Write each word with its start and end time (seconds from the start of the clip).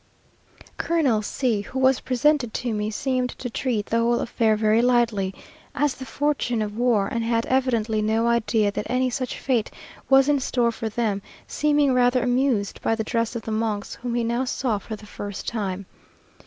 Colonel 0.77 1.21
C, 1.21 1.61
who 1.61 1.77
was 1.77 1.99
presented 1.99 2.55
to 2.55 2.73
me, 2.73 2.89
seemed 2.89 3.29
to 3.37 3.51
treat 3.51 3.85
the 3.85 3.99
whole 3.99 4.19
affair 4.19 4.55
very 4.55 4.81
lightly, 4.81 5.31
as 5.75 5.93
the 5.93 6.07
fortune 6.07 6.63
of 6.63 6.75
war; 6.75 7.07
and 7.07 7.23
had 7.23 7.45
evidently 7.45 8.01
no 8.01 8.25
idea 8.25 8.71
that 8.71 8.87
any 8.89 9.11
such 9.11 9.37
fate 9.37 9.69
was 10.09 10.27
in 10.27 10.39
store 10.39 10.71
for 10.71 10.89
them; 10.89 11.21
seeming 11.45 11.93
rather 11.93 12.23
amused 12.23 12.81
by 12.81 12.95
the 12.95 13.03
dress 13.03 13.35
of 13.35 13.43
the 13.43 13.51
monks, 13.51 13.93
whom 13.93 14.15
he 14.15 14.23
now 14.23 14.43
saw 14.43 14.79
for 14.79 14.95
the 14.95 15.05
first 15.05 15.47
time. 15.47 15.85